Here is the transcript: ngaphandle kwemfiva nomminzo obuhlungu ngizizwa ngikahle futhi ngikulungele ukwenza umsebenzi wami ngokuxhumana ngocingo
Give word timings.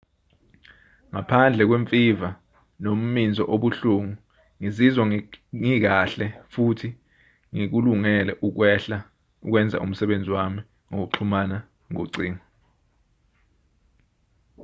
ngaphandle 1.11 1.63
kwemfiva 1.69 2.29
nomminzo 2.83 3.43
obuhlungu 3.53 4.15
ngizizwa 4.59 5.03
ngikahle 5.61 6.27
futhi 6.53 6.89
ngikulungele 7.53 8.31
ukwenza 9.45 9.77
umsebenzi 9.85 10.29
wami 10.35 10.61
ngokuxhumana 10.93 11.57
ngocingo 11.91 12.43